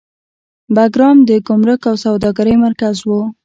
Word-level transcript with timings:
بګرام 0.75 1.17
د 1.29 1.31
ګمرک 1.47 1.81
او 1.89 1.95
سوداګرۍ 2.05 2.55
مرکز 2.65 2.95
و 3.07 3.09